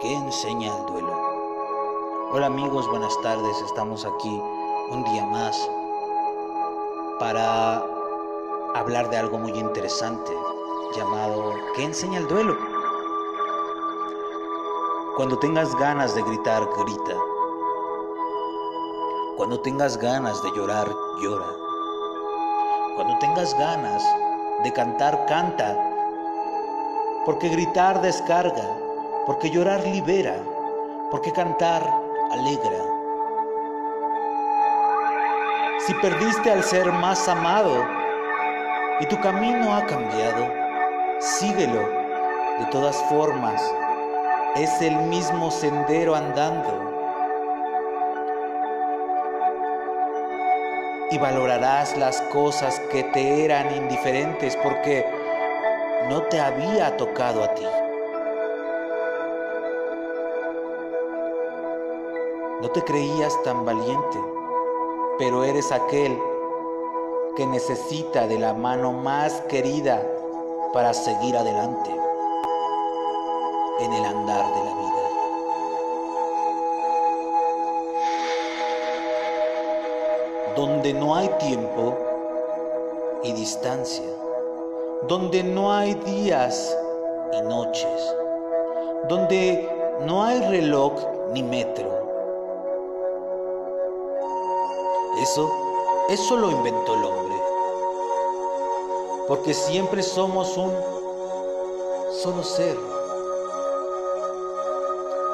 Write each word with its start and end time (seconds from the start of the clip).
¿Qué 0.00 0.14
enseña 0.14 0.74
el 0.74 0.86
duelo? 0.86 1.12
Hola 2.32 2.46
amigos, 2.46 2.88
buenas 2.88 3.12
tardes. 3.20 3.60
Estamos 3.60 4.06
aquí 4.06 4.40
un 4.88 5.04
día 5.04 5.26
más 5.26 5.70
para 7.18 7.84
hablar 8.74 9.10
de 9.10 9.18
algo 9.18 9.36
muy 9.36 9.52
interesante 9.52 10.32
llamado 10.96 11.52
¿Qué 11.76 11.84
enseña 11.84 12.18
el 12.20 12.28
duelo? 12.28 12.56
Cuando 15.16 15.38
tengas 15.38 15.76
ganas 15.76 16.14
de 16.14 16.22
gritar, 16.22 16.66
grita. 16.78 17.16
Cuando 19.36 19.60
tengas 19.60 19.98
ganas 19.98 20.42
de 20.42 20.50
llorar, 20.52 20.88
llora. 21.20 21.54
Cuando 22.96 23.18
tengas 23.18 23.52
ganas 23.58 24.02
de 24.64 24.72
cantar, 24.72 25.26
canta. 25.26 25.76
Porque 27.26 27.50
gritar 27.50 28.00
descarga 28.00 28.80
porque 29.30 29.48
llorar 29.48 29.86
libera, 29.86 30.34
porque 31.08 31.30
cantar 31.30 31.88
alegra. 32.32 32.84
Si 35.86 35.94
perdiste 35.94 36.50
al 36.50 36.64
ser 36.64 36.90
más 36.90 37.28
amado 37.28 37.86
y 38.98 39.06
tu 39.06 39.20
camino 39.20 39.72
ha 39.72 39.86
cambiado, 39.86 40.52
síguelo. 41.20 41.78
De 42.58 42.66
todas 42.72 42.96
formas, 43.04 43.62
es 44.56 44.82
el 44.82 44.96
mismo 44.96 45.52
sendero 45.52 46.16
andando. 46.16 46.90
Y 51.12 51.18
valorarás 51.18 51.96
las 51.96 52.20
cosas 52.32 52.80
que 52.90 53.04
te 53.04 53.44
eran 53.44 53.72
indiferentes 53.76 54.56
porque 54.56 55.06
no 56.08 56.20
te 56.24 56.40
había 56.40 56.96
tocado 56.96 57.44
a 57.44 57.54
ti. 57.54 57.64
No 62.62 62.70
te 62.70 62.84
creías 62.84 63.42
tan 63.42 63.64
valiente, 63.64 64.18
pero 65.18 65.44
eres 65.44 65.72
aquel 65.72 66.20
que 67.34 67.46
necesita 67.46 68.26
de 68.26 68.38
la 68.38 68.52
mano 68.52 68.92
más 68.92 69.40
querida 69.48 70.02
para 70.74 70.92
seguir 70.92 71.38
adelante 71.38 71.90
en 73.80 73.92
el 73.94 74.04
andar 74.04 74.44
de 74.52 74.64
la 74.64 74.74
vida. 74.74 75.02
Donde 80.54 80.92
no 80.92 81.16
hay 81.16 81.28
tiempo 81.38 81.96
y 83.22 83.32
distancia, 83.32 84.04
donde 85.08 85.42
no 85.42 85.72
hay 85.72 85.94
días 85.94 86.76
y 87.32 87.40
noches, 87.40 88.14
donde 89.08 89.66
no 90.04 90.22
hay 90.24 90.42
reloj 90.42 90.92
ni 91.32 91.42
metro, 91.42 91.99
Eso, 95.18 95.50
eso 96.08 96.36
lo 96.36 96.50
inventó 96.50 96.94
el 96.94 97.04
hombre. 97.04 97.42
Porque 99.26 99.52
siempre 99.54 100.02
somos 100.02 100.56
un 100.56 100.72
solo 102.12 102.42
ser. 102.42 102.78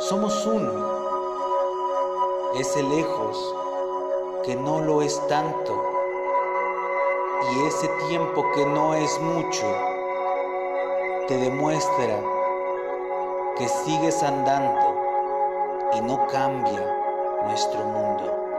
Somos 0.00 0.46
uno. 0.46 0.72
Ese 2.54 2.82
lejos 2.82 3.54
que 4.44 4.56
no 4.56 4.80
lo 4.80 5.02
es 5.02 5.24
tanto. 5.28 5.82
Y 7.52 7.66
ese 7.66 7.88
tiempo 8.08 8.44
que 8.54 8.66
no 8.66 8.94
es 8.94 9.20
mucho 9.20 9.66
te 11.26 11.36
demuestra 11.36 12.20
que 13.56 13.68
sigues 13.68 14.22
andando 14.22 14.94
y 15.94 16.00
no 16.00 16.26
cambia 16.26 16.96
nuestro 17.44 17.80
mundo. 17.84 18.49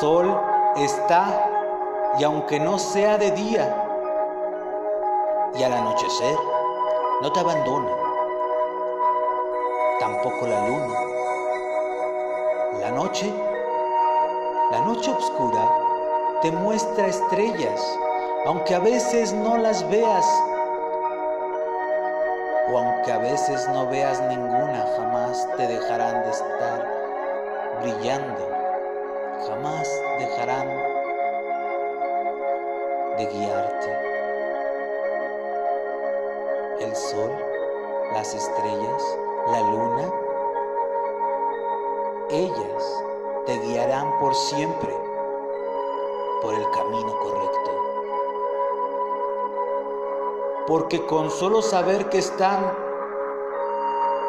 Sol 0.00 0.40
está 0.76 1.48
y 2.18 2.24
aunque 2.24 2.58
no 2.58 2.78
sea 2.78 3.18
de 3.18 3.30
día 3.30 3.84
y 5.54 5.62
al 5.62 5.72
anochecer 5.72 6.36
no 7.22 7.32
te 7.32 7.40
abandona, 7.40 7.90
tampoco 9.98 10.46
la 10.46 10.68
luna. 10.68 11.00
La 12.80 12.90
noche, 12.92 13.32
la 14.70 14.80
noche 14.82 15.10
oscura 15.10 15.68
te 16.42 16.52
muestra 16.52 17.06
estrellas, 17.06 17.98
aunque 18.46 18.74
a 18.74 18.78
veces 18.78 19.32
no 19.32 19.56
las 19.56 19.88
veas 19.90 20.26
o 22.70 22.78
aunque 22.78 23.12
a 23.12 23.18
veces 23.18 23.68
no 23.68 23.88
veas 23.88 24.20
ninguna, 24.28 24.86
jamás 24.96 25.48
te 25.56 25.66
dejarán 25.66 26.22
de 26.22 26.30
estar 26.30 26.86
brillando 27.80 28.57
jamás 29.46 30.02
dejarán 30.18 30.68
de 33.16 33.26
guiarte. 33.26 33.98
El 36.80 36.94
sol, 36.94 37.32
las 38.12 38.34
estrellas, 38.34 39.18
la 39.48 39.60
luna, 39.60 40.12
ellas 42.30 43.04
te 43.46 43.58
guiarán 43.58 44.18
por 44.20 44.34
siempre 44.34 44.94
por 46.42 46.54
el 46.54 46.70
camino 46.70 47.18
correcto. 47.18 47.70
Porque 50.66 51.06
con 51.06 51.30
solo 51.30 51.62
saber 51.62 52.08
que 52.10 52.18
están, 52.18 52.76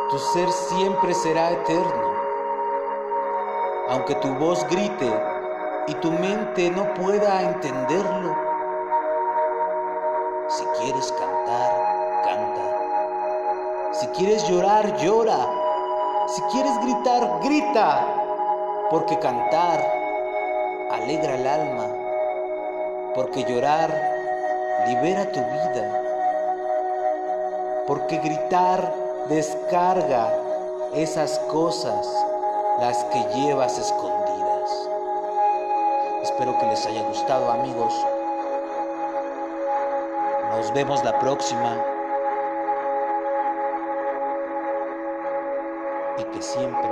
tu 0.09 0.17
ser 0.17 0.49
siempre 0.51 1.13
será 1.13 1.51
eterno 1.51 2.18
aunque 3.89 4.15
tu 4.15 4.27
voz 4.35 4.65
grite 4.69 5.11
y 5.87 5.93
tu 5.95 6.11
mente 6.11 6.69
no 6.69 6.93
pueda 6.93 7.41
entenderlo. 7.41 8.35
Si 10.47 10.63
quieres 10.79 11.11
cantar, 11.13 11.71
canta. 12.23 13.93
Si 13.93 14.07
quieres 14.09 14.47
llorar, 14.47 14.95
llora. 14.97 15.47
Si 16.27 16.41
quieres 16.43 16.79
gritar, 16.81 17.39
grita. 17.43 18.05
Porque 18.91 19.17
cantar 19.17 19.83
alegra 20.91 21.35
el 21.35 21.47
alma. 21.47 21.87
Porque 23.15 23.43
llorar 23.43 23.89
libera 24.87 25.31
tu 25.31 25.39
vida. 25.39 26.03
Porque 27.87 28.17
gritar 28.19 28.93
descarga 29.27 30.31
esas 30.93 31.39
cosas 31.51 32.07
las 32.79 33.03
que 33.05 33.21
llevas 33.35 33.77
escondidas. 33.77 34.89
Espero 36.23 36.57
que 36.59 36.67
les 36.67 36.85
haya 36.85 37.03
gustado 37.03 37.51
amigos. 37.51 37.93
Nos 40.55 40.73
vemos 40.73 41.03
la 41.03 41.17
próxima. 41.19 41.75
Y 46.17 46.23
que 46.23 46.41
siempre, 46.41 46.89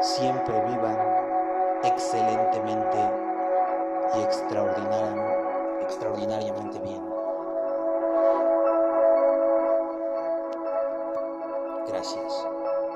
siempre 0.00 0.60
vivan 0.62 0.98
excelentemente 1.84 2.98
y 4.16 4.22
extraordinariamente 4.22 5.39